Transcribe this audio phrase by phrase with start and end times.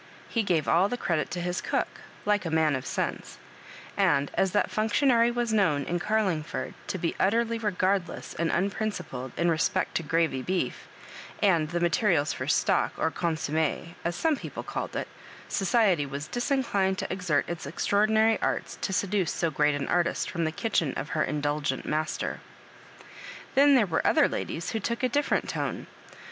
[0.35, 1.87] lie gave all the credit to his cook,
[2.25, 3.37] like a man of sense;
[3.95, 9.31] and as that functionary was known in Oarlingford to be utterly regardless and unprinci pled
[9.37, 10.73] in respect to gravy b^f,
[11.39, 15.07] and the materials for stock" or "consomme," as some people called it,
[15.47, 20.31] sodety was disinclined to exert its ordi nary arts to seduce so great an artist
[20.31, 22.39] from the kitchen of her indulgent master.
[23.53, 25.85] Then there were other ladies who took a different tone.